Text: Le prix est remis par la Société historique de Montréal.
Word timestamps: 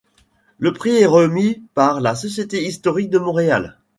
Le 0.57 0.73
prix 0.73 0.95
est 0.97 1.05
remis 1.05 1.61
par 1.75 2.01
la 2.01 2.15
Société 2.15 2.63
historique 2.65 3.11
de 3.11 3.19
Montréal. 3.19 3.77